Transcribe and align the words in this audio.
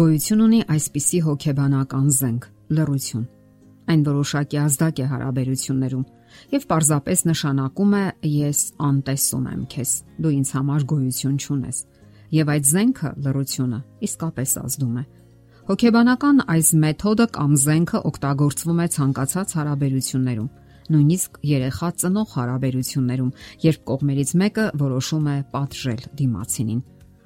Գոյություն 0.00 0.40
ունի 0.40 0.58
այսպիսի 0.72 1.18
հոգեբանական 1.26 2.04
զենք՝ 2.16 2.44
լռություն։ 2.72 3.24
Այն 3.92 4.04
որոշակի 4.06 4.58
ազդակ 4.60 5.00
է 5.02 5.08
հարաբերություններում 5.10 6.04
եւ 6.54 6.62
պարզապես 6.70 7.22
նշանակում 7.28 7.90
է 7.98 8.04
ես 8.30 8.62
անտեսում 8.86 9.50
եմ 9.50 9.66
քեզ։ 9.74 9.92
Դու 10.24 10.32
ինձ 10.36 10.52
համար 10.56 10.86
գոյություն 10.92 11.34
չունես։ 11.44 11.80
Եվ 12.38 12.52
այդ 12.54 12.70
զենքը 12.70 13.10
լռությունը 13.26 13.80
իսկապես 14.08 14.54
ազդում 14.62 14.94
է։ 14.96 15.04
Հոգեբանական 15.68 16.40
այս 16.54 16.70
մեթոդը 16.86 17.26
կամ 17.36 17.58
զենքը 17.64 18.00
օգտագործվում 18.10 18.80
է 18.80 18.86
ցանկացած 18.96 19.52
հարաբերություններում, 19.60 20.48
նույնիսկ 20.96 21.36
երեխա 21.50 21.92
ծնող 22.00 22.32
հարաբերություններում, 22.40 23.34
երբ 23.68 23.84
կողմերից 23.90 24.32
մեկը 24.40 24.66
որոշում 24.80 25.28
է 25.28 25.36
պատժել 25.52 26.08
դիմացինին 26.22 26.80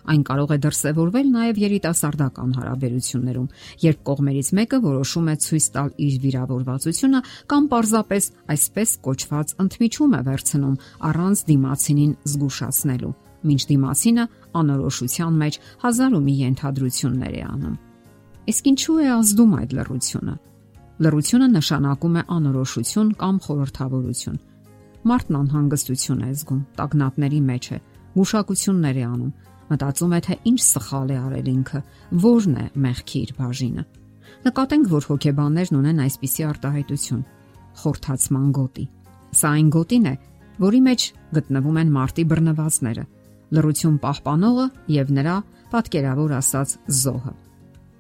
Այն 0.05 0.23
կարող 0.29 0.51
է 0.53 0.57
դրսևորվել 0.65 1.29
նաև 1.33 1.59
երիտասարդական 1.65 2.51
հարաբերություններում, 2.59 3.47
երբ 3.85 4.01
կողմերից 4.09 4.49
մեկը 4.59 4.79
որոշում 4.85 5.31
է 5.33 5.37
ցույց 5.45 5.69
տալ 5.75 5.89
իր 6.05 6.15
վիրավորվածությունը 6.25 7.21
կամ 7.53 7.69
պարզապես 7.73 8.25
այսպես 8.55 8.91
կոչված 9.09 9.55
ընդմիջում 9.65 10.13
է 10.15 10.21
վերցնում 10.29 10.77
առանց 11.09 11.45
դիմացինին 11.49 12.13
զգուշացնելու, 12.35 13.15
ինչ 13.55 13.63
դիմացինը 13.73 14.25
անորոշության 14.61 15.39
մեջ 15.45 15.59
հազար 15.85 16.13
ու 16.15 16.25
մի 16.25 16.35
ենթադրություններ 16.45 17.35
է 17.35 17.45
անում։ 17.55 17.77
Իսկ 18.45 18.65
ինչու 18.75 18.99
է 19.01 19.07
ազդում 19.15 19.53
այդ 19.57 19.71
լռությունը։ 19.79 20.35
Լռությունը 21.05 21.47
նշանակում 21.55 22.15
է 22.15 22.23
անորոշություն 22.35 23.09
կամ 23.25 23.37
խորհրդավորություն։ 23.45 24.37
Մարդն 25.05 25.39
անհանգստություն 25.41 26.21
է 26.25 26.29
զգում, 26.35 26.61
տագնապների 26.77 27.41
մեջ 27.49 27.65
է, 27.75 27.79
գուշակություններ 28.15 29.01
է 29.01 29.05
անում, 29.05 29.33
Մտածում 29.71 30.15
է 30.15 30.21
թե 30.25 30.37
ինչ 30.51 30.61
սխալ 30.65 31.13
է 31.15 31.17
արել 31.25 31.49
ինքը, 31.55 31.81
որն 32.25 32.57
է 32.61 32.67
մեղքի 32.85 33.21
իր 33.25 33.33
բաժինը։ 33.39 33.85
Նկատենք, 34.45 34.89
որ 34.93 35.07
հոգեբաններն 35.09 35.79
ունեն 35.79 36.03
այսպիսի 36.05 36.45
արտահայտություն՝ 36.51 37.23
խորթացման 37.81 38.49
գոտի։ 38.59 38.85
Սա 39.35 39.53
այն 39.55 39.71
գոտին 39.75 40.05
է, 40.11 40.15
որի 40.65 40.81
մեջ 40.85 41.07
գտնվում 41.39 41.79
են 41.81 41.93
մարտի 41.95 42.25
բռնվածները, 42.31 43.05
լրություն 43.55 43.97
պահպանողը 44.05 44.67
եւ 44.95 45.13
նրա 45.19 45.37
պատկերավոր 45.75 46.35
ասած 46.39 46.77
զոհը։ 47.01 47.35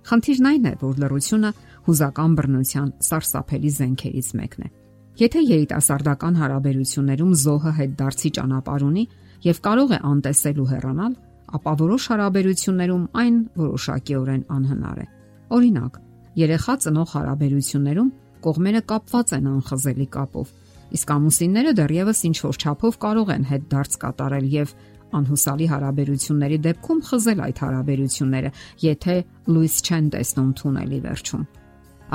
Խնդիրն 0.04 0.48
այն 0.50 0.66
է, 0.68 0.72
որ 0.84 0.98
լրությունը 1.00 1.50
հուզական 1.88 2.34
բռնության 2.38 2.88
սարսափելի 3.08 3.70
զենքերից 3.74 4.28
մեկն 4.38 4.64
է։ 4.64 4.68
Եթե 5.14 5.40
երիտասարդական 5.48 6.38
հարաբերություններում 6.42 7.32
զոհը 7.44 7.72
հետ 7.78 7.92
դարձի 8.00 8.30
ճանապարհ 8.38 8.84
ունի 8.84 9.04
եւ 9.44 9.60
կարող 9.64 9.94
է 9.94 9.98
անտեսել 10.10 10.60
ու 10.64 10.68
հեռանալ, 10.74 11.12
ապա 11.55 11.72
որոշ 11.84 12.06
հարաբերություններում 12.10 13.05
այն 13.22 13.36
որոշակիորեն 13.60 14.42
անհնար 14.55 14.98
է։ 15.05 15.06
Օրինակ, 15.55 15.98
երեխա 16.44 16.74
ծնող 16.84 17.08
հարաբերություններում 17.14 18.11
կողմերը 18.44 18.83
կապված 18.91 19.34
են 19.38 19.46
անխզելի 19.55 20.06
կապով, 20.14 20.48
իսկ 20.94 21.12
ամուսինները 21.14 21.72
դեռևս 21.78 22.19
ինչ 22.28 22.38
որ 22.44 22.58
չափով 22.64 22.98
կարող 23.05 23.30
են 23.34 23.44
հետ 23.50 23.69
դարձ 23.74 23.96
կատարել 24.05 24.48
եւ 24.55 24.74
անհուսալի 25.14 25.66
հարաբերությունների 25.70 26.58
դեպքում 26.64 27.00
խզել 27.08 27.42
այդ 27.44 27.61
հարաբերությունները, 27.64 28.50
եթե 28.84 29.16
լույս 29.55 29.77
չեն 29.84 30.08
տեսնում 30.14 30.50
թունելի 30.58 30.98
վերջում։ 31.05 31.44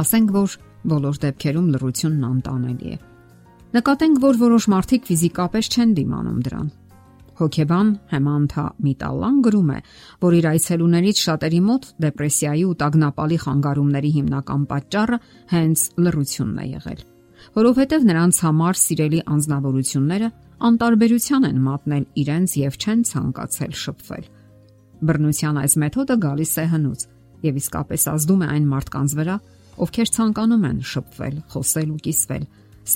Ասենք 0.04 0.34
որ 0.36 0.58
բոլոր 0.90 1.20
դեպքերում 1.24 1.70
լրությունն 1.76 2.28
անտանելի 2.30 2.90
է։ 2.90 2.98
Նկատենք, 3.70 4.22
որ 4.24 4.40
որոշ 4.44 4.66
մարդիկ 4.74 5.10
ֆիզիկապես 5.10 5.70
չեն 5.70 5.92
դիմանում 6.00 6.40
դրան, 6.46 6.70
Հոգեբան 7.40 7.90
Հեմանթա 8.12 8.64
Միտալան 8.84 9.36
գրում 9.46 9.70
է, 9.72 9.78
որ 10.20 10.36
իր 10.40 10.48
այցելուներից 10.50 11.22
շատերի 11.24 11.62
մոտ 11.70 11.86
դեպրեսիայի 12.04 12.64
ու 12.68 12.74
տագնապալի 12.82 13.38
խանգարումների 13.44 14.12
հիմնական 14.16 14.66
պատճառը 14.72 15.20
հենց 15.54 15.84
լռությունն 16.04 16.60
է 16.60 16.66
եղել, 16.74 17.00
որովհետև 17.60 18.10
նրանց 18.10 18.42
համար 18.44 18.80
սիրելի 18.84 19.22
անznավորությունները 19.40 20.30
անտարբերության 20.70 21.48
են 21.50 21.64
մատնել 21.70 22.06
իրենց 22.20 22.58
եւ 22.60 22.78
չեն 22.84 23.02
ցանկացել 23.10 23.74
շփվել։ 23.80 24.26
Բռնության 25.00 25.60
այս 25.64 25.74
մեթոդը 25.80 26.16
գալիս 26.28 26.54
է 26.60 26.66
հնուց 26.76 27.08
եւ 27.48 27.60
իսկապես 27.64 28.08
ազդում 28.20 28.42
է 28.44 28.48
այն 28.60 28.66
մարդկանց 28.76 29.16
վրա, 29.20 29.36
ովքեր 29.80 30.10
ցանկանում 30.20 30.66
են 30.70 30.80
շփվել, 30.92 31.36
խոսել 31.56 31.90
ու 31.96 32.02
կիսվել, 32.04 32.44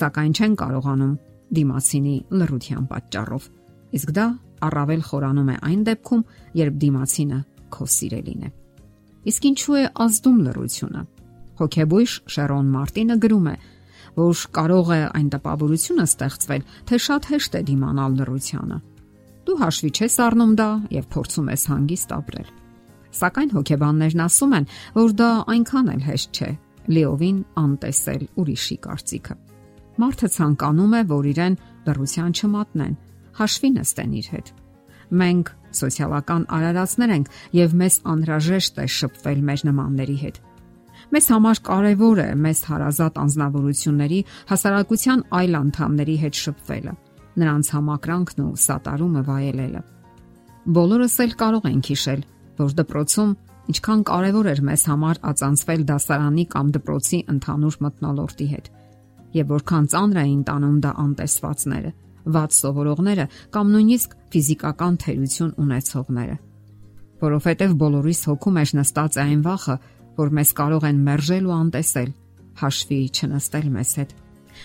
սակայն 0.04 0.32
չեն 0.36 0.56
կարողանում 0.60 1.14
դիմացինի 1.54 2.16
լռության 2.34 2.88
պատճառով 2.92 3.48
իսկ 3.94 4.12
դա 4.16 4.26
առավել 4.64 5.02
խորանում 5.08 5.50
է 5.54 5.56
այն 5.68 5.80
դեպքում, 5.88 6.22
երբ 6.60 6.78
դիմացինը 6.84 7.38
քո 7.74 7.86
սիրելին 7.94 8.44
է։ 8.44 8.50
Իսկ 9.30 9.46
ինչու 9.50 9.76
է 9.80 9.84
ազդում 10.04 10.38
լռությունը։ 10.44 11.02
Հոգեբույժ 11.60 12.12
Շերոն 12.34 12.72
Մարտինը 12.74 13.16
գրում 13.24 13.46
է, 13.50 13.56
որ 14.14 14.42
կարող 14.54 14.90
է 14.94 15.00
այն 15.18 15.28
տպավորությունը 15.34 16.04
ստեղծվել, 16.08 16.66
թե 16.88 16.98
շատ 17.04 17.28
հեշտ 17.34 17.56
է 17.58 17.62
դիմանալ 17.70 18.18
լռությանը։ 18.20 18.78
Դու 19.44 19.56
հաշվի 19.60 19.90
չես 19.94 20.14
առնում 20.24 20.52
դա 20.58 20.68
եւ 20.94 21.08
փորձում 21.14 21.48
ես 21.54 21.64
հանգիստ 21.70 22.14
ապրել։ 22.18 22.52
Սակայն 23.14 23.50
հոգեբաններն 23.54 24.22
ասում 24.24 24.54
են, 24.58 24.68
որ 24.94 25.10
դա 25.20 25.30
այնքան 25.54 25.90
էլ 25.94 26.04
հեշտ 26.04 26.38
չէ՝ 26.38 26.50
լիովին 26.94 27.38
անտեսել 27.64 28.22
ուրիշի 28.42 28.76
կարծիքը։ 28.84 29.34
Մարդը 29.94 30.28
ցանկանում 30.34 30.94
է, 30.94 31.02
որ 31.14 31.28
իրեն 31.30 31.58
լռության 31.84 32.32
չմատնեն, 32.34 32.94
հաշվի 33.38 33.70
նստեն 33.74 34.16
իր 34.20 34.28
հետ։ 34.34 34.50
Մենք 35.14 35.50
սոցիալական 35.78 36.44
արարածներ 36.54 37.14
ենք 37.14 37.30
եւ 37.58 37.74
մեզ 37.80 37.96
անհրաժեշտ 38.14 38.82
է 38.84 38.86
շփվել 38.94 39.40
մեր 39.48 39.64
նմանների 39.68 40.16
հետ։ 40.24 40.36
Մեզ 41.14 41.26
համար 41.34 41.60
կարևոր 41.68 42.20
է 42.24 42.28
մեզ 42.44 42.60
հարազատ 42.70 43.18
անznավորությունների 43.24 44.20
հասարակության 44.50 45.24
այլ 45.38 45.56
անդամների 45.60 46.16
հետ 46.24 46.38
շփվելը, 46.44 46.94
նրանց 47.42 47.70
համակրանքն 47.74 48.44
ու 48.44 48.52
սատարումը 48.64 49.22
վայելելը։ 49.28 49.82
Բոլորս 50.74 51.16
էլ 51.24 51.34
կարող 51.44 51.68
ենք 51.70 51.90
հիշել, 51.92 52.22
որ 52.64 52.76
դպրոցում 52.80 53.34
ինչքան 53.74 54.00
կարևոր 54.08 54.48
էր 54.54 54.62
մեզ 54.64 54.82
համար 54.90 55.20
ածանցվել 55.34 55.84
դասարանի 55.90 56.44
կամ 56.54 56.72
դպրոցի 56.74 57.18
ընդհանուր 57.34 57.76
մտնոլորտի 57.84 58.48
հետ, 58.54 58.66
եւ 59.34 59.52
որքան 59.54 59.86
ծանր 59.94 60.20
էին 60.24 60.42
տանում 60.48 60.78
դա 60.84 60.90
անտեսվածները 61.04 61.92
վատ 62.24 62.56
սովորողները 62.56 63.26
կամ 63.54 63.70
նույնիսկ 63.74 64.16
ֆիզիկական 64.34 64.98
թերություն 65.04 65.54
ունեցողները։ 65.64 66.36
Որովհետև 67.24 67.74
բոլորիս 67.80 68.20
հոգում 68.28 68.58
է 68.60 68.64
նստած 68.78 69.18
այն 69.24 69.40
վախը, 69.44 69.76
որ 70.18 70.34
մեզ 70.38 70.50
կարող 70.60 70.86
են 70.88 71.00
մերժել 71.08 71.48
ու 71.48 71.54
անտեսել, 71.54 72.10
հաշվի 72.60 72.98
չնստել 73.14 73.66
մեզ 73.74 73.90
հետ։ 73.98 74.14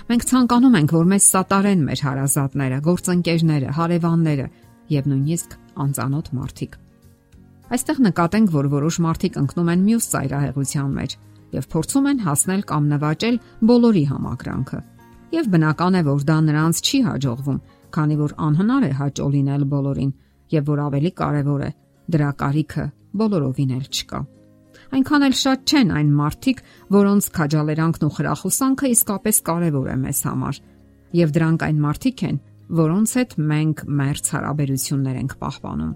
Մենք 0.10 0.26
ցանկանում 0.30 0.78
ենք, 0.80 0.92
որ 1.00 1.08
մեզ 1.10 1.30
սատարեն 1.34 1.82
մեր 1.90 2.04
հարազատները, 2.06 2.78
գործընկերները, 2.90 3.72
հարևանները 3.80 4.46
եւ 4.94 5.10
նույնիսկ 5.10 5.58
անծանոթ 5.86 6.30
մարդիկ։ 6.40 6.78
Այստեղ 7.70 7.98
նկատենք, 8.10 8.54
որ 8.54 8.70
որոշ 8.70 9.00
մարդիկ 9.06 9.42
ընկնում 9.44 9.74
են 9.74 9.84
մյուս 9.90 10.06
ծայրահեղության 10.14 10.94
մեջ 11.00 11.18
եւ 11.60 11.68
փորձում 11.74 12.08
են 12.14 12.24
հասնել 12.30 12.64
կամ 12.70 12.88
նվաճել 12.94 13.44
բոլորի 13.70 14.06
համակրանքը 14.10 14.80
Եվ 15.30 15.48
բնական 15.54 15.94
է, 16.00 16.02
որ 16.08 16.24
դա 16.26 16.36
նրանց 16.42 16.80
չի 16.82 17.00
հաջողվում, 17.06 17.58
քանի 17.94 18.16
որ 18.18 18.32
անհնար 18.50 18.86
է 18.88 18.92
հաճո 18.98 19.26
լինել 19.34 19.64
բոլորին, 19.70 20.12
եւ 20.50 20.70
որ 20.70 20.80
ավելի 20.90 21.12
կարեւոր 21.20 21.62
է, 21.68 21.70
դրա 22.10 22.30
կարիքը 22.40 22.86
բոլորովին 23.22 23.74
էլ 23.78 23.86
չկա։ 23.94 24.22
Այնքան 24.90 25.26
էլ 25.28 25.36
շատ 25.40 25.70
չեն 25.70 25.92
այն 26.00 26.10
մարդիկ, 26.18 26.64
որոնց 26.98 27.28
քաջալերանքն 27.38 28.06
ու 28.10 28.14
խրախուսանքը 28.18 28.92
իսկապես 28.96 29.42
կարևոր 29.50 29.90
է 29.90 29.98
մեզ 30.02 30.22
համար, 30.30 30.62
եւ 31.20 31.34
դրանք 31.38 31.66
այն 31.70 31.84
մարդիկ 31.86 32.24
են, 32.30 32.40
որոնց 32.80 33.14
հետ 33.20 33.36
մենք 33.54 33.84
մերց 34.00 34.32
հարաբերություններ 34.34 35.20
ենք 35.20 35.38
պահպանում։ 35.46 35.94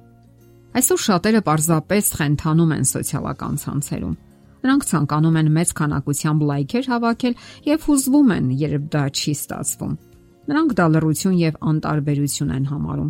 Այսօր 0.73 1.01
շատերը 1.07 1.41
պարզապես 1.47 2.13
խենթանում 2.21 2.71
են 2.77 2.87
սոցիալական 2.93 3.57
ցանցերում 3.63 4.15
Նրանք 4.63 4.85
ցանկանում 4.87 5.37
են 5.41 5.49
մեծ 5.57 5.71
քանակությամբ 5.75 6.43
լայքեր 6.49 6.85
հավաքել 6.93 7.33
եւ 7.67 7.87
հուզվում 7.87 8.29
են, 8.35 8.45
երբ 8.63 8.83
դա 8.93 9.01
չի 9.11 9.33
ստացվում։ 9.35 9.95
Նրանք 10.43 10.71
դա 10.79 10.85
լռություն 10.93 11.35
եւ 11.39 11.57
անտարբերություն 11.71 12.53
են 12.55 12.69
համարում։ 12.71 13.09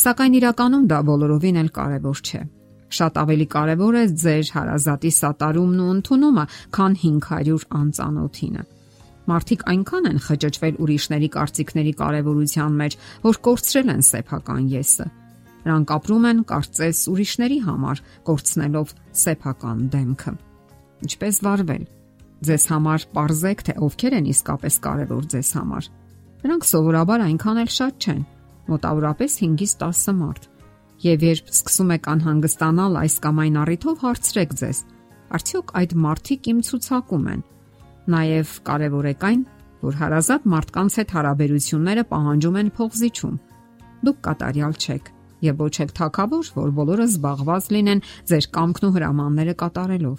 Սակայն 0.00 0.34
իրականում 0.40 0.88
դա 0.90 0.98
բոլորովին 1.10 1.60
էլ 1.62 1.70
կարևոր 1.78 2.18
չէ։ 2.26 2.42
Շատ 2.90 3.22
ավելի 3.22 3.46
կարևոր 3.54 3.94
է 4.00 4.04
ձեր 4.18 4.50
հարազատի 4.56 5.12
սատարումն 5.14 5.80
ու 5.84 5.88
ընդունումը, 5.94 6.44
քան 6.74 6.98
500 7.06 7.66
անծանոթինը։ 7.80 8.66
Մարդիկ 9.30 9.64
այնքան 9.70 10.10
են 10.10 10.20
խճճվել 10.26 10.78
ուրիշների 10.82 11.28
կարծիքների 11.38 11.92
կարևորության 12.02 12.78
մեջ, 12.82 12.98
որ 13.30 13.40
կորցրել 13.46 13.94
են 13.94 14.04
սեփական 14.10 14.68
եսը։ 14.74 15.10
Նրանք 15.70 15.96
ապրում 16.00 16.30
են 16.34 16.44
կարծես 16.50 17.06
ուրիշների 17.14 17.58
համար, 17.70 18.06
կորցնելով 18.26 18.94
սեփական 19.22 19.90
դեմքը 19.94 20.38
ինչպես 21.06 21.40
վարվել։ 21.46 21.84
Ձեզ 22.40 22.64
համար 22.72 23.06
parzեք 23.16 23.64
թե 23.66 23.74
ովքեր 23.84 24.16
են 24.16 24.28
իսկապես 24.32 24.76
կարևոր 24.86 25.24
ձեզ 25.34 25.50
համար։ 25.60 25.88
Նրանք 26.40 26.66
սովորաբար 26.70 27.24
այնքան 27.26 27.60
էլ 27.60 27.70
շատ 27.76 28.06
չեն, 28.06 28.22
մոտավորապես 28.70 29.36
5-ից 29.40 29.74
10 29.82 30.16
մարդ։ 30.20 30.48
Եվ 31.00 31.22
երբ 31.26 31.52
սկսում 31.52 31.92
եք 31.96 32.08
անհանգստանալ 32.14 32.98
այս 33.00 33.14
կամ 33.24 33.38
այն 33.44 33.54
առիթով 33.60 34.02
հարցրեք 34.04 34.50
ձեզ. 34.60 34.80
Արդյոք 35.36 35.72
այդ 35.80 35.94
մարդիկ 36.04 36.48
իմ 36.50 36.58
ցուցակում 36.70 37.28
են։ 37.34 37.44
Նաև 38.10 38.52
կարևոր 38.66 39.08
է 39.10 39.14
կայն, 39.20 39.42
որ 39.80 39.96
հարազատ 40.00 40.48
մարդկանց 40.54 40.96
հետ 41.00 41.14
հարաբերությունները 41.16 42.04
պահանջում 42.10 42.58
են 42.60 42.72
փողզիչում։ 42.80 43.38
Դուք 44.00 44.18
կատարյալ 44.26 44.74
չեք 44.80 45.12
եւ 45.40 45.62
ոչ 45.64 45.74
էլ 45.84 45.92
թակավոր, 45.96 46.50
որ 46.56 46.72
բոլորը 46.76 47.06
զբաղված 47.10 47.68
լինեն 47.76 48.02
ձեր 48.28 48.48
կամքն 48.56 48.88
ու 48.88 48.94
հրամանները 48.96 49.54
կատարելով։ 49.60 50.18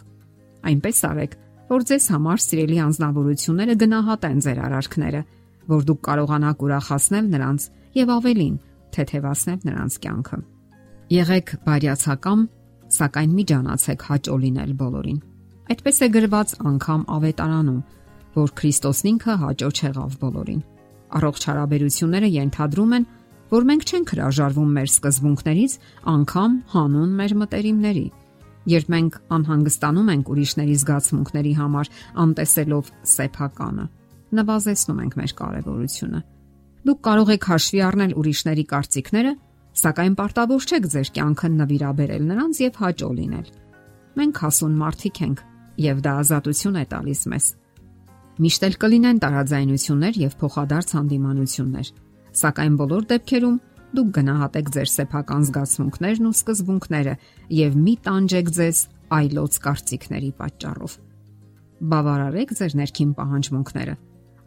Այնպես 0.70 1.00
արեք, 1.12 1.36
որ 1.72 1.86
ձեզ 1.90 2.06
համար 2.12 2.42
սիրելի 2.46 2.78
անznավորությունները 2.86 3.76
գնահատեն 3.82 4.42
ձեր 4.46 4.60
արարքները, 4.68 5.22
որ 5.72 5.86
դուք 5.88 6.02
կարողանաք 6.08 6.66
ուրախացնել 6.68 7.30
նրանց 7.32 7.68
եւ 8.02 8.12
ավելին, 8.16 8.56
թեթևացնել 8.92 9.60
նրանց 9.72 9.98
կյանքը։ 10.06 10.40
Եղեք 11.12 11.54
բարյացակամ, 11.68 12.44
սակայն 12.92 13.34
մի 13.38 13.44
ջանացեք 13.52 14.06
հաճո 14.12 14.36
լինել 14.42 14.72
բոլորին։ 14.82 15.20
Այդպես 15.72 15.98
է 16.02 16.08
գրված 16.12 16.54
անգամ 16.72 17.02
ավետարանում, 17.16 17.82
որ 18.36 18.54
Քրիստոսն 18.60 19.10
ինքը 19.12 19.36
հաճո 19.42 19.70
չեղավ 19.72 20.16
բոլորին։ 20.22 20.62
Առողջ 21.12 21.46
հարաբերությունները 21.52 22.30
ենթադրում 22.32 22.96
են, 22.98 23.06
որ 23.52 23.66
մենք 23.72 23.86
չենք 23.92 24.12
հրաժարվում 24.16 24.70
մեր 24.78 24.90
սկզբունքներից, 24.92 25.74
անգամ 26.12 26.52
հանուն 26.72 27.16
մեր 27.22 27.34
մտերիմների։ 27.42 28.06
Երբ 28.70 28.90
մենք 28.94 29.16
անհանգստանում 29.36 30.10
ենք 30.12 30.28
ուրիշների 30.32 30.76
զգացմունքների 30.82 31.54
համար, 31.58 31.88
անտեսելով 32.22 32.92
սեփականը, 33.12 33.86
նվազեցնում 34.38 35.00
ենք 35.02 35.16
մեր 35.22 35.34
կարևորությունը։ 35.42 36.22
Դուք 36.82 37.00
կարող 37.08 37.32
եք 37.36 37.48
հաշվի 37.52 37.82
առնել 37.88 38.14
ուրիշների 38.22 38.66
կարծիքները, 38.72 39.32
սակայն 39.82 40.14
պարտավոր 40.20 40.68
չեք 40.68 40.86
ձեր 40.92 41.10
կյանքը 41.18 41.50
նվիրաբերել 41.58 42.24
նրանց 42.32 42.62
եւ 42.62 42.80
հաճո 42.82 43.10
լինել։ 43.22 43.50
Մենք 44.22 44.42
հասուն 44.42 44.78
մարդիկ 44.82 45.22
ենք, 45.26 45.44
եւ 45.82 46.02
դա 46.06 46.14
ազատություն 46.22 46.80
է 46.82 46.86
տալիս 46.92 47.22
մեզ։ 47.32 47.46
Միշտ 48.42 48.66
էլ 48.68 48.76
կլինեն 48.82 49.22
տարաձայնություններ 49.22 50.18
եւ 50.22 50.36
փոխադարձ 50.42 50.94
հանդիմանություններ, 50.98 51.88
սակայն 52.42 52.76
բոլոր 52.82 53.08
դեպքերում 53.12 53.58
դուք 53.92 54.10
գնահատեք 54.16 54.70
ձեր 54.72 54.90
սեփական 54.92 55.46
զգացմունքներն 55.48 56.28
ու 56.30 56.36
սկզբունքները 56.38 57.14
եւ 57.58 57.78
մի 57.82 57.94
տանջեք 58.08 58.52
ձեզ 58.58 58.80
այլոց 59.12 59.58
կարծիքների 59.66 60.32
պատճառով։ 60.42 60.94
Բավարարեք 61.92 62.54
ձեր 62.62 62.76
ներքին 62.82 63.12
պահանջմունքները։ 63.20 63.96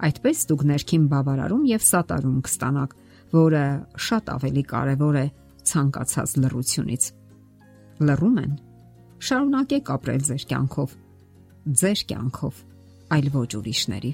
Այդպես 0.05 0.39
դուք 0.51 0.63
ներքին 0.71 1.05
բավարարում 1.13 1.65
եւ 1.71 1.85
սատարում 1.85 2.39
կստանաք, 2.47 2.95
որը 3.35 3.65
շատ 4.09 4.31
ավելի 4.35 4.65
կարեւոր 4.73 5.19
է 5.21 5.27
ցանկացած 5.71 6.35
լռությունից։ 6.45 7.09
Լռում 8.05 8.37
են։ 8.45 8.53
Շարունակեք 9.25 9.91
ապրել 9.95 10.23
ձեր 10.29 10.45
կյանքով։ 10.51 10.95
Ձեր 11.85 12.01
կյանքով, 12.11 12.55
այլ 13.15 13.29
ոչ 13.35 13.51
ուրիշների։ 13.61 14.13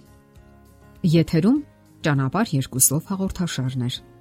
Եթերում 1.10 1.58
ճանապարհ 2.06 2.54
երկուսով 2.60 3.10
հաղորդաշարներ։ 3.10 3.94